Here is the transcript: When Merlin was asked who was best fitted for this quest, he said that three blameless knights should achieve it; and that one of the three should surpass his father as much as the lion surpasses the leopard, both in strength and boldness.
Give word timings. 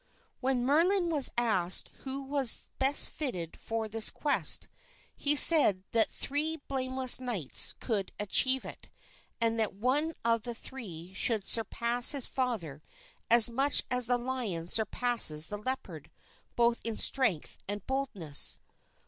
When 0.39 0.65
Merlin 0.65 1.11
was 1.11 1.29
asked 1.37 1.89
who 1.99 2.23
was 2.23 2.71
best 2.79 3.07
fitted 3.07 3.55
for 3.55 3.87
this 3.87 4.09
quest, 4.09 4.67
he 5.15 5.35
said 5.35 5.83
that 5.91 6.09
three 6.09 6.55
blameless 6.67 7.19
knights 7.19 7.75
should 7.85 8.11
achieve 8.19 8.65
it; 8.65 8.89
and 9.39 9.59
that 9.59 9.75
one 9.75 10.15
of 10.25 10.41
the 10.41 10.55
three 10.55 11.13
should 11.13 11.45
surpass 11.45 12.13
his 12.13 12.25
father 12.25 12.81
as 13.29 13.47
much 13.51 13.83
as 13.91 14.07
the 14.07 14.17
lion 14.17 14.65
surpasses 14.65 15.49
the 15.49 15.57
leopard, 15.59 16.09
both 16.55 16.81
in 16.83 16.97
strength 16.97 17.59
and 17.67 17.85
boldness. 17.85 18.59